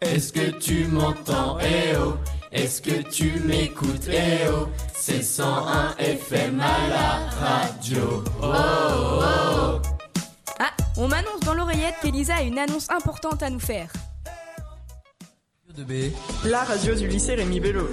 Est-ce 0.00 0.32
que 0.32 0.50
tu 0.58 0.86
m'entends? 0.86 1.58
Eh 1.60 1.94
oh 1.96 2.14
Est-ce 2.52 2.80
que 2.80 3.02
tu 3.10 3.38
m'écoutes? 3.40 4.08
Eh 4.08 4.48
oh 4.52 4.68
C'est 4.94 5.22
101 5.22 5.96
FM 5.98 6.60
à 6.60 6.88
la 6.88 7.28
radio. 7.38 8.24
Oh 8.42 8.46
oh 8.46 9.22
oh 9.22 9.82
Ah, 10.58 10.70
on 10.96 11.08
m'annonce 11.08 11.40
dans 11.44 11.54
l'oreillette 11.54 11.94
qu'Elisa 12.02 12.36
a 12.36 12.42
une 12.42 12.58
annonce 12.58 12.90
importante 12.90 13.42
à 13.42 13.50
nous 13.50 13.60
faire. 13.60 13.90
de 15.76 15.84
B. 15.84 16.12
La 16.44 16.64
radio 16.64 16.94
du 16.94 17.06
lycée 17.06 17.34
Rémi 17.34 17.60
Bello. 17.60 17.86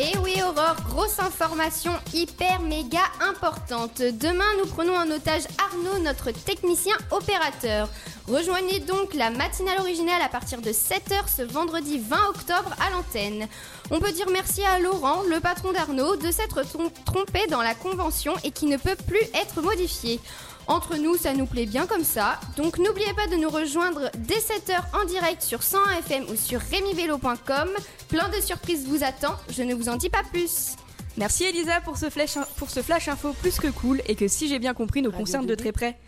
Et 0.00 0.16
oui 0.18 0.34
Aurore, 0.42 0.76
grosse 0.88 1.20
information 1.20 1.92
hyper 2.12 2.60
méga 2.60 3.02
importante. 3.20 3.98
Demain 4.00 4.48
nous 4.58 4.66
prenons 4.66 4.96
en 4.96 5.08
otage 5.10 5.42
Arnaud, 5.58 6.02
notre 6.02 6.30
technicien 6.32 6.94
opérateur. 7.12 7.88
Rejoignez 8.28 8.78
donc 8.80 9.14
la 9.14 9.30
matinale 9.30 9.80
originale 9.80 10.22
à 10.22 10.28
partir 10.28 10.62
de 10.62 10.70
7h 10.70 11.24
ce 11.36 11.42
vendredi 11.42 11.98
20 11.98 12.28
octobre 12.28 12.70
à 12.80 12.90
l'antenne. 12.90 13.48
On 13.90 13.98
peut 13.98 14.12
dire 14.12 14.26
merci 14.32 14.62
à 14.64 14.78
Laurent, 14.78 15.22
le 15.28 15.40
patron 15.40 15.72
d'Arnaud, 15.72 16.16
de 16.16 16.30
s'être 16.30 16.62
trom- 16.62 16.90
trompé 17.04 17.46
dans 17.50 17.62
la 17.62 17.74
convention 17.74 18.34
et 18.44 18.52
qui 18.52 18.66
ne 18.66 18.76
peut 18.76 18.96
plus 19.08 19.20
être 19.34 19.60
modifié. 19.60 20.20
Entre 20.68 20.96
nous, 20.96 21.16
ça 21.16 21.34
nous 21.34 21.46
plaît 21.46 21.66
bien 21.66 21.86
comme 21.86 22.04
ça. 22.04 22.38
Donc 22.56 22.78
n'oubliez 22.78 23.12
pas 23.14 23.26
de 23.26 23.34
nous 23.34 23.50
rejoindre 23.50 24.08
dès 24.16 24.36
7h 24.38 24.78
en 24.94 25.04
direct 25.04 25.42
sur 25.42 25.62
101 25.64 25.98
FM 25.98 26.24
ou 26.30 26.36
sur 26.36 26.60
remivelo.com. 26.60 27.68
Plein 28.08 28.28
de 28.28 28.40
surprises 28.40 28.86
vous 28.86 29.02
attend, 29.02 29.34
je 29.50 29.64
ne 29.64 29.74
vous 29.74 29.88
en 29.88 29.96
dis 29.96 30.10
pas 30.10 30.22
plus. 30.32 30.76
Merci 31.16 31.44
Elisa 31.44 31.80
pour 31.80 31.98
ce, 31.98 32.08
flash, 32.08 32.36
pour 32.56 32.70
ce 32.70 32.80
flash 32.82 33.08
info 33.08 33.34
plus 33.42 33.58
que 33.58 33.66
cool 33.68 34.00
et 34.06 34.14
que 34.14 34.28
si 34.28 34.48
j'ai 34.48 34.60
bien 34.60 34.72
compris 34.74 35.02
nous 35.02 35.12
concerne 35.12 35.44
de 35.44 35.56
très 35.56 35.72
près. 35.72 35.98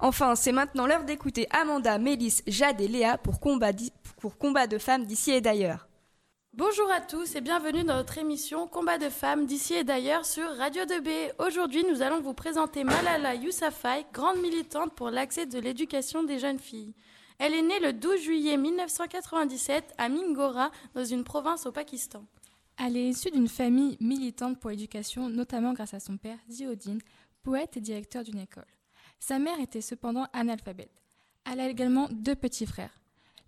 Enfin, 0.00 0.34
c'est 0.36 0.52
maintenant 0.52 0.86
l'heure 0.86 1.04
d'écouter 1.04 1.46
Amanda, 1.50 1.98
Mélisse, 1.98 2.42
Jade 2.46 2.80
et 2.80 2.88
Léa 2.88 3.18
pour 3.18 3.40
combat, 3.40 3.72
di- 3.72 3.92
pour 4.20 4.38
combat 4.38 4.66
de 4.66 4.78
femmes 4.78 5.04
d'ici 5.04 5.32
et 5.32 5.40
d'ailleurs. 5.40 5.88
Bonjour 6.54 6.90
à 6.90 7.00
tous 7.00 7.34
et 7.36 7.40
bienvenue 7.40 7.84
dans 7.84 7.96
notre 7.96 8.18
émission 8.18 8.66
Combat 8.66 8.98
de 8.98 9.08
femmes 9.10 9.46
d'ici 9.46 9.74
et 9.74 9.84
d'ailleurs 9.84 10.24
sur 10.24 10.48
Radio 10.56 10.82
2B. 10.84 11.32
Aujourd'hui, 11.46 11.84
nous 11.88 12.02
allons 12.02 12.20
vous 12.20 12.34
présenter 12.34 12.82
Malala 12.84 13.34
Yousafzai, 13.36 14.06
grande 14.12 14.38
militante 14.40 14.92
pour 14.94 15.10
l'accès 15.10 15.46
de 15.46 15.58
l'éducation 15.58 16.22
des 16.24 16.38
jeunes 16.38 16.58
filles. 16.58 16.94
Elle 17.38 17.54
est 17.54 17.62
née 17.62 17.78
le 17.80 17.92
12 17.92 18.20
juillet 18.20 18.56
1997 18.56 19.94
à 19.98 20.08
Mingora, 20.08 20.70
dans 20.94 21.04
une 21.04 21.22
province 21.22 21.66
au 21.66 21.70
Pakistan. 21.72 22.24
Elle 22.76 22.96
est 22.96 23.08
issue 23.08 23.30
d'une 23.30 23.48
famille 23.48 23.96
militante 24.00 24.58
pour 24.58 24.70
l'éducation, 24.70 25.28
notamment 25.28 25.72
grâce 25.74 25.94
à 25.94 26.00
son 26.00 26.16
père, 26.16 26.38
Ziauddin, 26.50 26.98
poète 27.44 27.76
et 27.76 27.80
directeur 27.80 28.24
d'une 28.24 28.38
école. 28.40 28.64
Sa 29.20 29.38
mère 29.38 29.60
était 29.60 29.80
cependant 29.80 30.26
analphabète. 30.32 30.90
Elle 31.50 31.60
a 31.60 31.68
également 31.68 32.08
deux 32.10 32.34
petits 32.36 32.66
frères. 32.66 33.00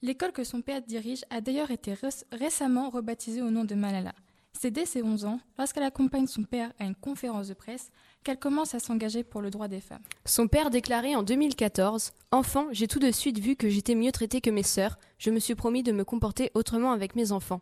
L'école 0.03 0.33
que 0.33 0.45
son 0.45 0.63
père 0.63 0.81
dirige 0.83 1.25
a 1.31 1.41
d'ailleurs 1.41 1.71
été 1.71 1.93
ré- 1.95 2.09
récemment 2.33 2.89
rebaptisée 2.91 3.43
au 3.43 3.51
nom 3.51 3.65
de 3.65 3.75
Malala. 3.75 4.15
C'est 4.59 4.71
dès 4.71 4.85
ses 4.85 5.03
11 5.03 5.25
ans, 5.27 5.41
lorsqu'elle 5.59 5.85
accompagne 5.85 6.27
son 6.27 6.43
père 6.43 6.73
à 6.79 6.85
une 6.85 6.95
conférence 6.95 7.49
de 7.49 7.55
presse, 7.55 7.91
qu'elle 8.25 8.39
commence 8.39 8.75
à 8.75 8.81
s'engager 8.81 9.23
pour 9.23 9.41
le 9.41 9.51
droit 9.51 9.69
des 9.69 9.81
femmes. 9.81 10.03
Son 10.27 10.49
père 10.49 10.71
déclarait 10.71 11.15
en 11.15 11.23
2014 11.23 12.11
Enfant, 12.33 12.67
j'ai 12.73 12.89
tout 12.89 12.99
de 12.99 13.11
suite 13.11 13.39
vu 13.39 13.57
que 13.57 13.69
j'étais 13.69 13.95
mieux 13.95 14.13
traitée 14.13 14.41
que 14.41 14.51
mes 14.51 14.63
sœurs. 14.63 14.99
Je 15.19 15.31
me 15.31 15.39
suis 15.39 15.55
promis 15.55 15.83
de 15.83 15.93
me 15.93 16.05
comporter 16.05 16.51
autrement 16.55 16.93
avec 16.93 17.15
mes 17.15 17.33
enfants. 17.33 17.61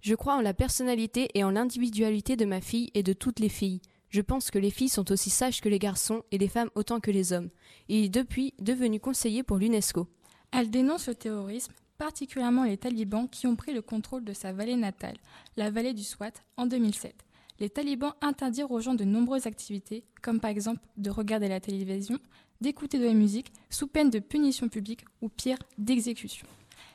Je 0.00 0.14
crois 0.14 0.34
en 0.36 0.40
la 0.40 0.54
personnalité 0.54 1.28
et 1.34 1.44
en 1.44 1.50
l'individualité 1.50 2.36
de 2.36 2.44
ma 2.44 2.60
fille 2.60 2.90
et 2.94 3.02
de 3.02 3.12
toutes 3.12 3.40
les 3.40 3.48
filles. 3.50 3.80
Je 4.10 4.20
pense 4.20 4.50
que 4.50 4.58
les 4.58 4.70
filles 4.70 4.88
sont 4.88 5.12
aussi 5.12 5.30
sages 5.30 5.60
que 5.60 5.68
les 5.68 5.78
garçons 5.78 6.22
et 6.32 6.38
les 6.38 6.48
femmes 6.48 6.70
autant 6.74 6.98
que 6.98 7.12
les 7.12 7.32
hommes. 7.32 7.48
Il 7.88 8.04
est 8.04 8.08
depuis 8.08 8.54
devenu 8.58 8.98
conseiller 8.98 9.44
pour 9.44 9.58
l'UNESCO. 9.58 10.08
Elle 10.50 10.68
dénonce 10.68 11.06
le 11.06 11.14
terrorisme, 11.14 11.72
particulièrement 11.96 12.64
les 12.64 12.76
talibans 12.76 13.28
qui 13.28 13.46
ont 13.46 13.54
pris 13.54 13.72
le 13.72 13.82
contrôle 13.82 14.24
de 14.24 14.32
sa 14.32 14.52
vallée 14.52 14.74
natale, 14.74 15.16
la 15.56 15.70
vallée 15.70 15.94
du 15.94 16.02
Swat, 16.02 16.32
en 16.56 16.66
2007. 16.66 17.14
Les 17.60 17.70
talibans 17.70 18.14
interdirent 18.20 18.72
aux 18.72 18.80
gens 18.80 18.94
de 18.94 19.04
nombreuses 19.04 19.46
activités, 19.46 20.02
comme 20.22 20.40
par 20.40 20.50
exemple 20.50 20.80
de 20.96 21.10
regarder 21.10 21.46
la 21.46 21.60
télévision, 21.60 22.18
d'écouter 22.60 22.98
de 22.98 23.04
la 23.04 23.14
musique, 23.14 23.52
sous 23.68 23.86
peine 23.86 24.10
de 24.10 24.18
punition 24.18 24.68
publique 24.68 25.04
ou 25.20 25.28
pire, 25.28 25.58
d'exécution. 25.78 26.48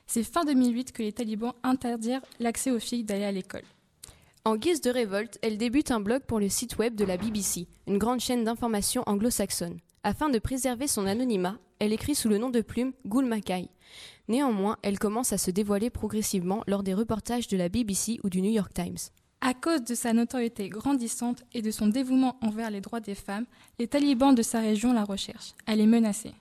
C'est 0.05 0.23
fin 0.23 0.43
2008 0.43 0.91
que 0.91 1.03
les 1.03 1.13
talibans 1.13 1.53
interdirent 1.63 2.21
l'accès 2.39 2.71
aux 2.71 2.79
filles 2.79 3.05
d'aller 3.05 3.23
à 3.23 3.31
l'école. 3.31 3.63
En 4.47 4.57
guise 4.57 4.79
de 4.79 4.91
révolte, 4.91 5.39
elle 5.41 5.57
débute 5.57 5.89
un 5.89 5.99
blog 5.99 6.21
pour 6.21 6.39
le 6.39 6.49
site 6.49 6.77
web 6.77 6.93
de 6.93 7.03
la 7.03 7.17
BBC, 7.17 7.67
une 7.87 7.97
grande 7.97 8.19
chaîne 8.19 8.43
d'information 8.43 9.01
anglo-saxonne. 9.07 9.79
Afin 10.03 10.29
de 10.29 10.37
préserver 10.37 10.87
son 10.87 11.07
anonymat, 11.07 11.57
elle 11.79 11.91
écrit 11.91 12.13
sous 12.13 12.29
le 12.29 12.37
nom 12.37 12.51
de 12.51 12.61
plume 12.61 12.93
Mackay. 13.05 13.69
Néanmoins, 14.27 14.77
elle 14.83 14.99
commence 14.99 15.33
à 15.33 15.39
se 15.39 15.49
dévoiler 15.49 15.89
progressivement 15.89 16.63
lors 16.67 16.83
des 16.83 16.93
reportages 16.93 17.47
de 17.47 17.57
la 17.57 17.69
BBC 17.69 18.19
ou 18.23 18.29
du 18.29 18.43
New 18.43 18.51
York 18.51 18.71
Times. 18.71 19.09
À 19.41 19.55
cause 19.55 19.83
de 19.83 19.95
sa 19.95 20.13
notoriété 20.13 20.69
grandissante 20.69 21.43
et 21.55 21.63
de 21.63 21.71
son 21.71 21.87
dévouement 21.87 22.37
envers 22.43 22.69
les 22.69 22.81
droits 22.81 22.99
des 22.99 23.15
femmes, 23.15 23.45
les 23.79 23.87
talibans 23.87 24.35
de 24.35 24.43
sa 24.43 24.59
région 24.59 24.93
la 24.93 25.05
recherchent. 25.05 25.55
Elle 25.65 25.81
est 25.81 25.87
menacée. 25.87 26.35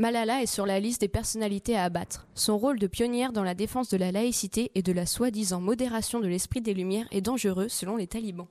Malala 0.00 0.42
est 0.42 0.46
sur 0.46 0.64
la 0.64 0.78
liste 0.78 1.00
des 1.00 1.08
personnalités 1.08 1.76
à 1.76 1.82
abattre. 1.82 2.28
Son 2.36 2.56
rôle 2.56 2.78
de 2.78 2.86
pionnière 2.86 3.32
dans 3.32 3.42
la 3.42 3.56
défense 3.56 3.88
de 3.88 3.96
la 3.96 4.12
laïcité 4.12 4.70
et 4.76 4.82
de 4.82 4.92
la 4.92 5.06
soi-disant 5.06 5.60
modération 5.60 6.20
de 6.20 6.28
l'esprit 6.28 6.60
des 6.60 6.72
Lumières 6.72 7.08
est 7.10 7.20
dangereux 7.20 7.68
selon 7.68 7.96
les 7.96 8.06
talibans. 8.06 8.46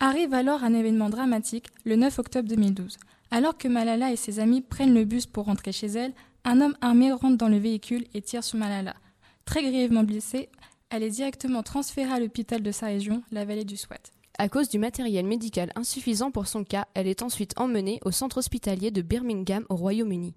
Arrive 0.00 0.32
alors 0.32 0.64
un 0.64 0.72
événement 0.72 1.10
dramatique 1.10 1.66
le 1.84 1.96
9 1.96 2.18
octobre 2.18 2.48
2012. 2.48 2.96
Alors 3.30 3.58
que 3.58 3.68
Malala 3.68 4.10
et 4.10 4.16
ses 4.16 4.40
amis 4.40 4.62
prennent 4.62 4.94
le 4.94 5.04
bus 5.04 5.26
pour 5.26 5.44
rentrer 5.44 5.70
chez 5.70 5.88
elle, 5.88 6.14
un 6.44 6.62
homme 6.62 6.76
armé 6.80 7.12
rentre 7.12 7.36
dans 7.36 7.48
le 7.48 7.58
véhicule 7.58 8.06
et 8.14 8.22
tire 8.22 8.42
sur 8.42 8.58
Malala. 8.58 8.96
Très 9.44 9.62
grièvement 9.62 10.02
blessée, 10.02 10.48
elle 10.88 11.02
est 11.02 11.10
directement 11.10 11.62
transférée 11.62 12.12
à 12.12 12.20
l'hôpital 12.20 12.62
de 12.62 12.72
sa 12.72 12.86
région, 12.86 13.22
la 13.32 13.44
vallée 13.44 13.66
du 13.66 13.76
Swat. 13.76 14.00
À 14.36 14.48
cause 14.48 14.68
du 14.68 14.80
matériel 14.80 15.26
médical 15.26 15.70
insuffisant 15.76 16.32
pour 16.32 16.48
son 16.48 16.64
cas, 16.64 16.88
elle 16.94 17.06
est 17.06 17.22
ensuite 17.22 17.54
emmenée 17.56 18.00
au 18.04 18.10
centre 18.10 18.38
hospitalier 18.38 18.90
de 18.90 19.00
Birmingham 19.00 19.64
au 19.68 19.76
Royaume-Uni. 19.76 20.34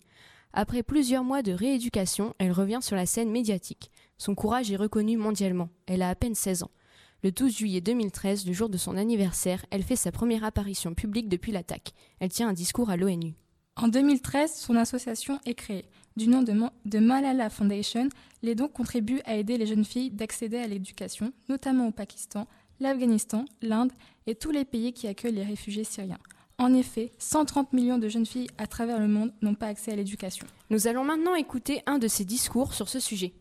Après 0.54 0.84
plusieurs 0.84 1.24
mois 1.24 1.42
de 1.42 1.52
rééducation, 1.52 2.36
elle 2.38 2.52
revient 2.52 2.78
sur 2.82 2.96
la 2.96 3.08
scène 3.08 3.32
médiatique. 3.32 3.92
Son 4.20 4.36
courage 4.36 4.72
est 4.72 4.76
reconnu 4.76 5.18
mondialement. 5.18 5.70
Elle 5.88 6.04
a 6.04 6.10
à 6.10 6.16
peine 6.16 6.36
16 6.36 6.62
ans. 6.62 6.72
Le 7.24 7.32
12 7.32 7.58
juillet 7.58 7.82
2013, 7.82 8.46
le 8.46 8.54
jour 8.54 8.70
de 8.70 8.78
son 8.78 8.98
anniversaire, 8.98 9.66
elle 9.72 9.82
fait 9.82 9.96
sa 9.96 10.12
première 10.12 10.44
apparition 10.44 10.94
publique 10.94 11.28
depuis 11.28 11.52
l'attaque. 11.52 11.94
Elle 12.20 12.30
tient 12.30 12.50
un 12.50 12.54
discours 12.54 12.92
à 12.92 12.98
l'ONU. 12.98 13.34
En 13.78 13.88
2013, 13.88 14.54
son 14.54 14.76
association 14.76 15.40
est 15.48 15.56
créée. 15.56 15.86
Du 16.16 16.28
nom 16.28 16.44
de, 16.44 16.54
de 16.86 17.00
Malala 17.00 17.50
Foundation, 17.50 18.10
les 18.44 18.54
dons 18.54 18.68
contribuent 18.68 19.22
à 19.26 19.36
aider 19.36 19.58
les 19.58 19.66
jeunes 19.66 19.86
filles 19.86 20.12
d'accéder 20.12 20.58
à 20.58 20.68
l'éducation, 20.68 21.34
notamment 21.50 21.88
au 21.88 21.92
Pakistan, 21.92 22.48
l'Afghanistan, 22.80 23.46
l'Inde 23.62 23.92
et 24.26 24.36
tous 24.36 24.52
les 24.52 24.66
pays 24.66 24.94
qui 24.94 25.08
accueillent 25.08 25.36
les 25.36 25.44
réfugiés 25.44 25.84
syriens. 25.84 26.20
En 26.60 26.74
effet, 26.74 27.12
130 27.20 27.74
millions 27.74 28.00
de 28.00 28.10
jeunes 28.10 28.26
filles 28.26 28.50
à 28.58 28.66
travers 28.66 29.00
le 29.00 29.08
monde 29.08 29.32
n'ont 29.42 29.54
pas 29.54 29.68
accès 29.68 29.92
à 29.92 29.96
l'éducation. 29.96 30.48
Nous 30.70 30.88
allons 30.88 31.04
maintenant 31.04 31.36
écouter 31.36 31.84
un 31.86 32.00
de 32.00 32.08
ses 32.08 32.26
discours 32.26 32.74
sur 32.74 32.90
ce 32.90 33.00
sujet. 33.00 33.34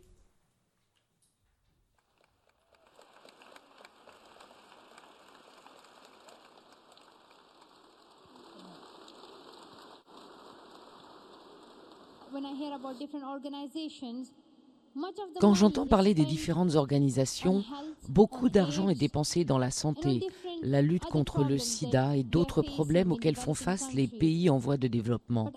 Quand 15.41 15.55
j'entends 15.55 15.87
parler 15.87 16.15
des 16.15 16.25
différentes 16.25 16.75
organisations, 16.75 17.65
beaucoup 18.09 18.49
d'argent 18.49 18.89
est 18.89 18.95
dépensé 18.95 19.45
dans 19.45 19.59
la 19.59 19.71
santé, 19.71 20.27
la 20.63 20.83
lutte 20.83 21.05
contre 21.05 21.45
le 21.45 21.59
sida 21.59 22.17
et 22.17 22.23
d'autres 22.23 22.63
problèmes 22.63 23.13
auxquels 23.13 23.37
font 23.37 23.55
face 23.55 23.93
les 23.95 24.09
pays 24.09 24.49
en 24.49 24.59
voie 24.59 24.77
de 24.77 24.89
développement. 24.89 25.53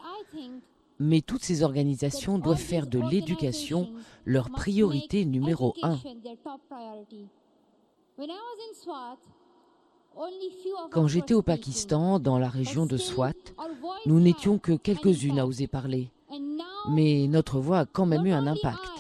Mais 1.00 1.22
toutes 1.22 1.44
ces 1.44 1.64
organisations 1.64 2.40
doivent 2.40 2.58
faire 2.58 2.88
de 2.88 3.00
l'éducation 3.00 3.90
leur 4.26 4.50
priorité 4.50 5.24
numéro 5.26 5.74
un. 5.82 5.98
Quand 10.92 11.08
j'étais 11.08 11.34
au 11.34 11.42
Pakistan, 11.42 12.20
dans 12.20 12.38
la 12.38 12.50
région 12.50 12.86
de 12.86 12.98
Swat, 12.98 13.34
nous 14.06 14.20
n'étions 14.20 14.58
que 14.58 14.74
quelques-unes 14.74 15.40
à 15.40 15.46
oser 15.46 15.68
parler. 15.68 16.12
Mais 16.90 17.28
notre 17.28 17.60
voix 17.60 17.80
a 17.80 17.86
quand 17.86 18.06
même 18.06 18.26
eu 18.26 18.32
un 18.32 18.48
impact. 18.48 18.99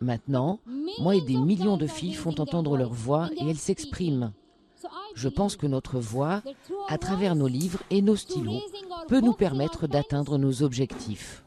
Maintenant, 0.00 0.60
moi 0.98 1.16
et 1.16 1.20
des 1.20 1.36
millions 1.36 1.76
de 1.76 1.86
filles 1.86 2.14
font 2.14 2.38
entendre 2.38 2.76
leur 2.76 2.92
voix 2.92 3.30
et 3.36 3.48
elles 3.48 3.56
s'expriment. 3.56 4.32
Je 5.14 5.28
pense 5.28 5.56
que 5.56 5.66
notre 5.66 5.98
voix, 5.98 6.42
à 6.88 6.98
travers 6.98 7.34
nos 7.34 7.48
livres 7.48 7.82
et 7.90 8.02
nos 8.02 8.16
stylos, 8.16 8.60
peut 9.08 9.20
nous 9.20 9.32
permettre 9.32 9.86
d'atteindre 9.86 10.36
nos 10.36 10.62
objectifs. 10.62 11.44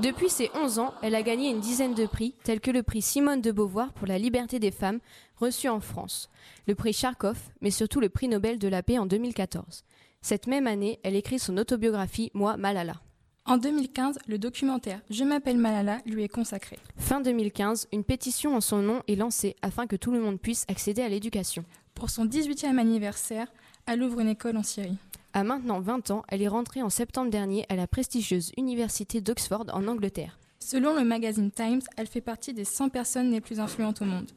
Depuis 0.00 0.30
ses 0.30 0.50
11 0.54 0.78
ans, 0.78 0.94
elle 1.02 1.14
a 1.14 1.22
gagné 1.22 1.50
une 1.50 1.60
dizaine 1.60 1.94
de 1.94 2.06
prix, 2.06 2.34
tels 2.44 2.60
que 2.60 2.70
le 2.70 2.82
prix 2.82 3.02
Simone 3.02 3.42
de 3.42 3.52
Beauvoir 3.52 3.92
pour 3.92 4.06
la 4.06 4.18
liberté 4.18 4.58
des 4.58 4.70
femmes, 4.70 5.00
reçu 5.36 5.68
en 5.68 5.80
France, 5.80 6.30
le 6.66 6.74
prix 6.74 6.94
Charkov, 6.94 7.38
mais 7.60 7.70
surtout 7.70 8.00
le 8.00 8.08
prix 8.08 8.26
Nobel 8.26 8.58
de 8.58 8.68
la 8.68 8.82
paix 8.82 8.98
en 8.98 9.06
2014. 9.06 9.84
Cette 10.22 10.46
même 10.46 10.66
année, 10.66 10.98
elle 11.02 11.14
écrit 11.14 11.38
son 11.38 11.58
autobiographie 11.58 12.30
Moi, 12.32 12.56
Malala. 12.56 13.02
En 13.44 13.56
2015, 13.56 14.20
le 14.28 14.38
documentaire 14.38 15.00
Je 15.10 15.24
m'appelle 15.24 15.58
Malala 15.58 15.98
lui 16.06 16.22
est 16.22 16.28
consacré. 16.28 16.78
Fin 16.96 17.20
2015, 17.20 17.88
une 17.92 18.04
pétition 18.04 18.54
en 18.54 18.60
son 18.60 18.82
nom 18.82 19.02
est 19.08 19.16
lancée 19.16 19.56
afin 19.62 19.88
que 19.88 19.96
tout 19.96 20.12
le 20.12 20.20
monde 20.20 20.40
puisse 20.40 20.64
accéder 20.68 21.02
à 21.02 21.08
l'éducation. 21.08 21.64
Pour 21.94 22.08
son 22.08 22.24
18e 22.24 22.78
anniversaire, 22.78 23.48
elle 23.86 24.04
ouvre 24.04 24.20
une 24.20 24.28
école 24.28 24.56
en 24.56 24.62
Syrie. 24.62 24.96
À 25.32 25.42
maintenant 25.42 25.80
20 25.80 26.12
ans, 26.12 26.22
elle 26.28 26.40
est 26.40 26.48
rentrée 26.48 26.82
en 26.82 26.88
septembre 26.88 27.30
dernier 27.32 27.66
à 27.68 27.74
la 27.74 27.88
prestigieuse 27.88 28.52
université 28.56 29.20
d'Oxford 29.20 29.66
en 29.72 29.88
Angleterre. 29.88 30.38
Selon 30.60 30.94
le 30.94 31.02
magazine 31.02 31.50
Times, 31.50 31.82
elle 31.96 32.06
fait 32.06 32.20
partie 32.20 32.54
des 32.54 32.64
100 32.64 32.90
personnes 32.90 33.32
les 33.32 33.40
plus 33.40 33.58
influentes 33.58 34.02
au 34.02 34.04
monde. 34.04 34.30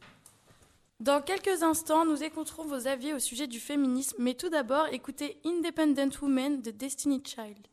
Dans 1.00 1.22
quelques 1.22 1.62
instants, 1.62 2.06
nous 2.06 2.24
écouterons 2.24 2.66
vos 2.66 2.88
avis 2.88 3.13
au 3.13 3.19
sujet 3.19 3.46
du 3.46 3.60
féminisme, 3.60 4.16
mais 4.18 4.34
tout 4.34 4.50
d'abord, 4.50 4.88
écoutez 4.92 5.38
Independent 5.46 6.19
Woman 6.22 6.62
de 6.63 6.72
Destiny 6.72 7.22
Child. 7.24 7.68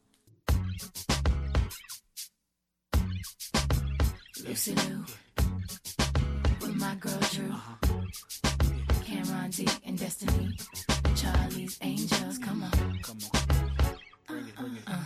Lucy 4.53 4.75
Lou, 4.75 5.03
with 6.61 6.77
my 6.77 6.95
girl 6.97 7.19
Drew, 7.31 7.55
Cameron 9.03 9.51
D 9.51 9.67
and 9.87 9.99
Destiny, 9.99 10.55
Charlie's 11.17 11.79
Angels, 11.81 12.37
come 12.37 12.63
on. 12.63 12.99
Come 13.03 13.19
on. 13.33 13.41
Bring 14.29 14.49
it, 14.49 14.55
bring 14.55 14.77
it. 14.77 14.83
Uh, 14.87 15.05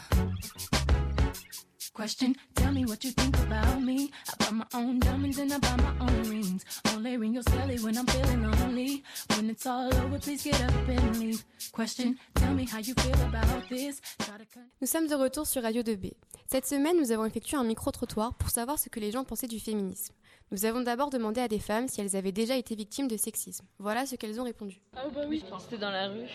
Question, 1.94 2.34
tell 2.66 2.74
me 2.74 2.84
what 2.84 3.04
you 3.04 3.12
think 3.12 3.36
about 3.38 3.80
me. 3.80 4.10
I 4.28 4.44
buy 4.44 4.50
my 4.50 4.66
own 4.74 4.98
diamonds 4.98 5.38
and 5.38 5.52
I 5.52 5.58
buy 5.58 5.76
my 5.76 5.94
own 6.00 6.22
rings. 6.28 6.64
Only 6.92 7.16
ring 7.16 7.34
your 7.34 7.44
celly 7.44 7.80
when 7.82 7.96
I'm 7.96 8.06
feeling 8.06 8.42
lonely. 8.42 9.04
When 9.34 9.50
it's 9.50 9.66
all 9.66 9.94
over, 9.94 10.18
please 10.18 10.42
get 10.42 10.60
up 10.62 10.88
and 10.88 11.16
leave. 11.18 11.44
Question, 11.72 12.16
tell 12.34 12.54
me 12.54 12.66
how 12.66 12.78
you 12.78 12.94
feel 12.94 13.20
about 13.22 13.68
this. 13.68 14.00
Try 14.18 14.38
to 14.38 14.60
Nous 14.80 14.88
sommes 14.88 15.06
de 15.06 15.14
retour 15.14 15.46
sur 15.46 15.62
Radio 15.62 15.82
2B. 15.82 16.14
Cette 16.50 16.66
semaine, 16.66 16.96
nous 16.98 17.12
avons 17.12 17.24
effectué 17.24 17.56
un 17.56 17.64
micro-trottoir 17.64 18.34
pour 18.34 18.50
savoir 18.50 18.78
ce 18.78 18.88
que 18.88 19.00
les 19.00 19.12
gens 19.12 19.24
pensaient 19.24 19.48
du 19.48 19.60
féminisme. 19.60 20.14
Nous 20.50 20.64
avons 20.64 20.80
d'abord 20.80 21.10
demandé 21.10 21.40
à 21.40 21.48
des 21.48 21.58
femmes 21.58 21.88
si 21.88 22.00
elles 22.00 22.16
avaient 22.16 22.32
déjà 22.32 22.56
été 22.56 22.74
victimes 22.74 23.08
de 23.08 23.16
sexisme. 23.16 23.64
Voilà 23.78 24.06
ce 24.06 24.16
qu'elles 24.16 24.40
ont 24.40 24.44
répondu. 24.44 24.80
Ah 24.96 25.08
bah 25.14 25.22
oui, 25.28 25.44
c'était 25.60 25.78
dans 25.78 25.90
la 25.90 26.08
rue. 26.08 26.28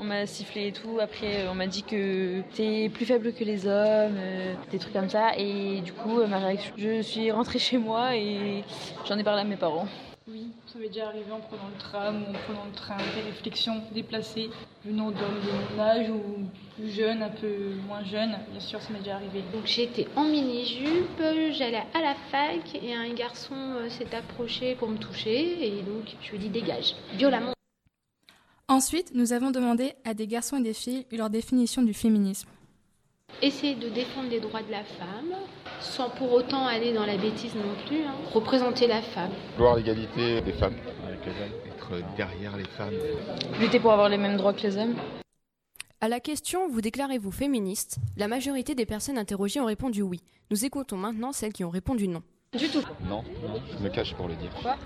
On 0.00 0.04
m'a 0.04 0.26
sifflé 0.26 0.68
et 0.68 0.72
tout. 0.72 1.00
Après, 1.00 1.42
euh, 1.42 1.50
on 1.50 1.54
m'a 1.54 1.66
dit 1.66 1.82
que 1.82 2.40
t'es 2.54 2.88
plus 2.88 3.04
faible 3.04 3.32
que 3.32 3.42
les 3.42 3.66
hommes, 3.66 4.16
euh, 4.16 4.54
des 4.70 4.78
trucs 4.78 4.92
comme 4.92 5.08
ça. 5.08 5.36
Et 5.36 5.80
du 5.80 5.92
coup, 5.92 6.20
euh, 6.20 6.28
ma 6.28 6.38
réaction, 6.38 6.72
je 6.76 7.02
suis 7.02 7.32
rentrée 7.32 7.58
chez 7.58 7.78
moi 7.78 8.14
et 8.14 8.62
j'en 9.06 9.18
ai 9.18 9.24
parlé 9.24 9.40
à 9.40 9.44
mes 9.44 9.56
parents. 9.56 9.88
Oui, 10.30 10.52
ça 10.66 10.78
m'est 10.78 10.88
déjà 10.88 11.06
arrivé 11.08 11.32
en 11.32 11.40
prenant 11.40 11.68
le 11.74 11.80
tram 11.80 12.22
ou 12.22 12.30
en 12.30 12.38
prenant 12.46 12.64
le 12.66 12.76
train, 12.76 12.96
des 13.16 13.22
réflexions 13.22 13.82
déplacées 13.92 14.50
venant 14.84 15.10
d'hommes 15.10 15.40
de 15.40 15.74
mon 15.74 15.82
âge 15.82 16.10
ou 16.10 16.20
plus 16.76 16.90
jeunes, 16.90 17.22
un 17.22 17.30
peu 17.30 17.72
moins 17.88 18.04
jeunes. 18.04 18.36
Bien 18.52 18.60
sûr, 18.60 18.80
ça 18.80 18.92
m'est 18.92 18.98
déjà 19.00 19.16
arrivé. 19.16 19.42
Donc 19.52 19.64
j'étais 19.64 20.06
en 20.14 20.24
mini-jupe, 20.24 21.22
j'allais 21.52 21.82
à 21.94 22.02
la 22.02 22.14
fac 22.30 22.74
et 22.80 22.94
un 22.94 23.12
garçon 23.14 23.56
s'est 23.88 24.14
approché 24.14 24.76
pour 24.76 24.88
me 24.88 24.98
toucher 24.98 25.66
et 25.66 25.82
donc 25.82 26.14
je 26.22 26.30
lui 26.30 26.36
ai 26.36 26.40
dit 26.40 26.50
dégage, 26.50 26.94
violemment. 27.14 27.57
Ensuite, 28.70 29.12
nous 29.14 29.32
avons 29.32 29.50
demandé 29.50 29.94
à 30.04 30.12
des 30.12 30.26
garçons 30.26 30.58
et 30.58 30.62
des 30.62 30.74
filles 30.74 31.06
leur 31.10 31.30
définition 31.30 31.80
du 31.80 31.94
féminisme. 31.94 32.50
Essayer 33.40 33.74
de 33.74 33.88
défendre 33.88 34.28
les 34.28 34.40
droits 34.40 34.62
de 34.62 34.70
la 34.70 34.84
femme 34.84 35.32
sans 35.80 36.10
pour 36.10 36.30
autant 36.32 36.66
aller 36.66 36.92
dans 36.92 37.06
la 37.06 37.16
bêtise 37.16 37.54
non 37.54 37.74
plus, 37.86 38.02
hein. 38.04 38.14
représenter 38.34 38.86
la 38.86 39.00
femme. 39.00 39.30
Vouloir 39.56 39.76
l'égalité 39.76 40.42
des 40.42 40.52
femmes 40.52 40.74
avec 41.06 41.20
les 41.24 41.32
hommes, 41.32 41.52
être 41.66 42.16
derrière 42.16 42.58
les 42.58 42.68
femmes. 42.76 42.92
Lutter 43.58 43.80
pour 43.80 43.92
avoir 43.92 44.10
les 44.10 44.18
mêmes 44.18 44.36
droits 44.36 44.52
que 44.52 44.66
les 44.66 44.76
hommes. 44.76 44.96
À 46.02 46.08
la 46.08 46.20
question 46.20 46.68
Vous 46.68 46.82
déclarez-vous 46.82 47.30
féministe? 47.30 47.96
La 48.18 48.28
majorité 48.28 48.74
des 48.74 48.84
personnes 48.84 49.16
interrogées 49.16 49.60
ont 49.60 49.66
répondu 49.66 50.02
oui. 50.02 50.20
Nous 50.50 50.66
écoutons 50.66 50.98
maintenant 50.98 51.32
celles 51.32 51.54
qui 51.54 51.64
ont 51.64 51.70
répondu 51.70 52.06
non. 52.06 52.22
Du 52.52 52.68
tout. 52.68 52.82
Non, 53.08 53.24
non, 53.42 53.62
je 53.78 53.82
me 53.82 53.88
cache 53.88 54.14
pour 54.14 54.28
le 54.28 54.34
dire. 54.34 54.50
Pourquoi 54.50 54.76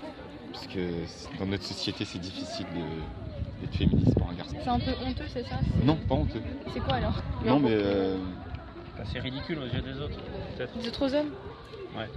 Parce 0.53 0.67
que 0.67 0.89
dans 1.37 1.47
notre 1.47 1.63
société, 1.63 2.05
c'est 2.05 2.19
difficile 2.19 2.65
de, 2.75 3.32
d'être 3.63 3.75
féministe 3.75 4.13
pour 4.17 4.29
un 4.29 4.33
garçon. 4.33 4.55
C'est 4.61 4.69
un 4.69 4.79
peu 4.79 4.91
honteux, 5.05 5.25
c'est 5.31 5.43
ça 5.43 5.59
Non, 5.83 5.97
pas 6.07 6.15
honteux. 6.15 6.41
C'est 6.73 6.79
quoi 6.79 6.95
alors 6.95 7.21
Non, 7.45 7.59
mais. 7.59 7.71
Euh... 7.71 8.17
c'est 9.11 9.19
ridicule 9.19 9.59
aux 9.59 9.65
yeux 9.65 9.81
des 9.81 9.99
autres, 9.99 10.19
peut-être. 10.55 10.77
Des 10.77 10.87
autres 10.87 11.15
hommes 11.15 11.31
Ouais. 11.97 12.09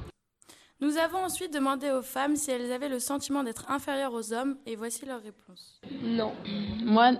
Nous 0.80 0.98
avons 0.98 1.18
ensuite 1.18 1.52
demandé 1.54 1.90
aux 1.90 2.02
femmes 2.02 2.36
si 2.36 2.50
elles 2.50 2.70
avaient 2.70 2.88
le 2.88 2.98
sentiment 2.98 3.42
d'être 3.42 3.70
inférieures 3.70 4.12
aux 4.12 4.32
hommes 4.32 4.56
et 4.66 4.76
voici 4.76 5.06
leur 5.06 5.22
réponse. 5.22 5.80
Non. 6.02 6.32
Moi, 6.84 7.12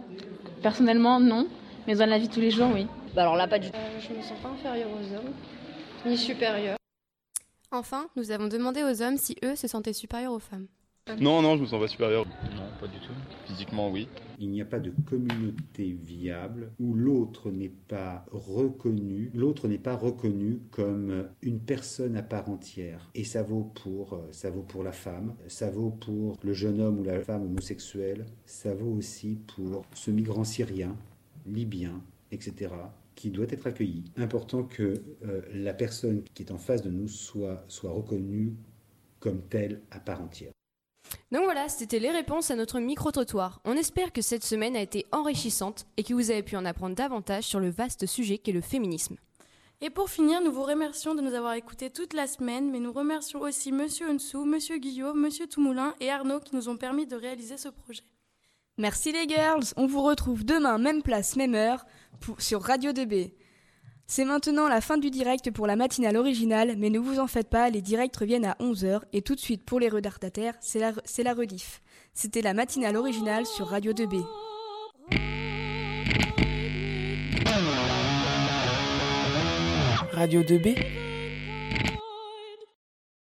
personnellement, 0.62 1.20
non. 1.20 1.46
Mais 1.87 1.94
dans 1.94 2.06
la 2.06 2.19
vie 2.19 2.28
de 2.28 2.34
tous 2.34 2.40
les 2.40 2.50
jours, 2.50 2.69
oui. 2.75 2.87
Bah 3.14 3.23
alors 3.23 3.37
là, 3.37 3.49
pas 3.49 3.58
du 3.58 3.70
tout. 3.70 3.76
Euh, 3.76 4.00
je 4.00 4.12
me 4.14 4.20
sens 4.20 4.38
pas 4.43 4.49
inférieure 4.49 4.90
aux 4.90 5.14
hommes, 5.14 5.32
ni 6.05 6.19
supérieure. 6.19 6.76
Enfin, 7.70 8.08
nous 8.17 8.31
avons 8.31 8.49
demandé 8.49 8.82
aux 8.82 9.02
hommes 9.02 9.17
si 9.17 9.37
eux 9.43 9.56
se 9.56 9.69
sentaient 9.69 9.93
supérieurs 9.94 10.32
aux 10.32 10.38
femmes. 10.38 10.67
Non, 11.20 11.40
non, 11.40 11.56
je 11.56 11.62
me 11.62 11.66
sens 11.66 11.80
pas 11.80 11.86
supérieur. 11.86 12.26
Non, 12.56 12.68
pas 12.80 12.88
du 12.88 12.98
tout. 12.98 13.12
Physiquement, 13.46 13.90
oui. 13.90 14.08
Il 14.40 14.50
n'y 14.50 14.60
a 14.60 14.64
pas 14.64 14.80
de 14.80 14.92
communauté 15.08 15.96
viable 16.02 16.72
où 16.80 16.94
l'autre 16.94 17.50
n'est 17.50 17.72
pas 17.88 18.26
reconnu, 18.32 19.30
l'autre 19.32 19.68
n'est 19.68 19.78
pas 19.78 19.96
reconnu 19.96 20.60
comme 20.72 21.28
une 21.42 21.60
personne 21.60 22.16
à 22.16 22.22
part 22.22 22.50
entière. 22.50 23.08
Et 23.14 23.24
ça 23.24 23.42
vaut 23.42 23.72
pour, 23.82 24.20
ça 24.32 24.50
vaut 24.50 24.62
pour 24.62 24.82
la 24.82 24.92
femme, 24.92 25.36
ça 25.46 25.70
vaut 25.70 25.90
pour 25.90 26.36
le 26.42 26.52
jeune 26.52 26.80
homme 26.80 26.98
ou 26.98 27.04
la 27.04 27.20
femme 27.20 27.44
homosexuelle, 27.44 28.26
ça 28.44 28.74
vaut 28.74 28.92
aussi 28.92 29.38
pour 29.54 29.86
ce 29.94 30.10
migrant 30.10 30.44
syrien, 30.44 30.96
libyen, 31.46 32.02
etc 32.32 32.70
qui 33.14 33.30
doit 33.30 33.46
être 33.48 33.66
accueilli. 33.66 34.04
Important 34.18 34.62
que 34.62 35.02
euh, 35.24 35.40
la 35.54 35.72
personne 35.72 36.22
qui 36.34 36.42
est 36.42 36.52
en 36.52 36.58
face 36.58 36.82
de 36.82 36.90
nous 36.90 37.08
soit, 37.08 37.64
soit 37.66 37.90
reconnue 37.90 38.52
comme 39.20 39.40
telle 39.40 39.80
à 39.90 40.00
part 40.00 40.20
entière. 40.20 40.52
Donc 41.32 41.43
voilà, 41.43 41.69
c'était 41.69 41.99
les 41.99 42.12
réponses 42.12 42.52
à 42.52 42.56
notre 42.56 42.78
micro-trottoir. 42.78 43.61
On 43.64 43.76
espère 43.76 44.12
que 44.12 44.23
cette 44.23 44.44
semaine 44.44 44.76
a 44.76 44.81
été 44.81 45.06
enrichissante 45.11 45.87
et 45.97 46.04
que 46.04 46.14
vous 46.14 46.30
avez 46.30 46.45
pu 46.45 46.56
en 46.56 46.64
apprendre 46.64 46.95
davantage 46.95 47.45
sur 47.45 47.59
le 47.59 47.68
vaste 47.68 48.06
sujet 48.06 48.38
qu'est 48.38 48.52
le 48.52 48.61
féminisme. 48.61 49.16
Et 49.80 49.90
pour 49.90 50.09
finir, 50.09 50.40
nous 50.40 50.52
vous 50.52 50.62
remercions 50.62 51.16
de 51.16 51.21
nous 51.21 51.35
avoir 51.35 51.54
écoutés 51.54 51.90
toute 51.90 52.14
la 52.14 52.28
semaine, 52.28 52.71
mais 52.71 52.78
nous 52.78 52.92
remercions 52.92 53.40
aussi 53.40 53.73
Monsieur 53.73 54.09
Onsou, 54.09 54.45
Monsieur 54.45 54.78
Guillaume, 54.78 55.21
Monsieur 55.21 55.49
Toumoulin 55.49 55.95
et 56.00 56.11
Arnaud 56.11 56.40
qui 56.40 56.54
nous 56.54 56.68
ont 56.68 56.76
permis 56.76 57.06
de 57.06 57.16
réaliser 57.16 57.56
ce 57.56 57.68
projet. 57.68 58.04
Merci 58.78 59.11
les 59.11 59.28
girls, 59.28 59.64
on 59.76 59.87
vous 59.87 60.02
retrouve 60.02 60.45
demain, 60.45 60.78
même 60.78 61.02
place, 61.02 61.35
même 61.35 61.54
heure, 61.54 61.87
pour, 62.21 62.40
sur 62.40 62.62
Radio 62.62 62.92
2B. 62.92 63.33
C'est 64.08 64.25
maintenant 64.25 64.68
la 64.68 64.80
fin 64.80 64.98
du 64.98 65.10
direct 65.10 65.50
pour 65.50 65.66
la 65.66 65.75
matinale 65.75 66.16
originale, 66.16 66.76
mais 66.78 66.90
ne 66.90 67.00
vous 67.00 67.18
en 67.18 67.26
faites 67.26 67.48
pas, 67.48 67.70
les 67.70 67.82
directs 67.82 68.16
reviennent 68.16 68.44
à 68.44 68.56
11h 68.60 69.00
et 69.12 69.20
tout 69.20 69.34
de 69.34 69.40
suite 69.40 69.64
pour 69.64 69.80
les 69.80 69.88
retardataires, 69.88 70.54
c'est 70.60 70.78
la, 70.78 70.92
c'est 71.04 71.25
la 71.25 71.34
rediff. 71.34 71.82
C'était 72.14 72.40
la 72.40 72.54
matinale 72.54 72.96
originale 72.96 73.46
sur 73.46 73.66
Radio 73.66 73.92
2B. 73.92 74.25
Radio 80.12 80.42
2B 80.42 80.76